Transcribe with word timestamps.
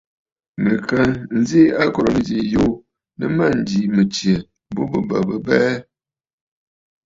Nɨ̀ 0.63 0.77
ka 0.87 0.99
nzi 1.39 1.61
akòrə̀ 1.81 2.13
nɨzî 2.15 2.37
yuu 2.53 2.71
nɨ 3.17 3.25
mânjì 3.37 3.79
mɨ̀tsyɛ̀ 3.95 4.45
bu 4.73 4.81
bɨ 4.91 4.97
bə̀ 5.07 5.19
bɨ 5.27 5.33
abɛɛ. 5.41 5.71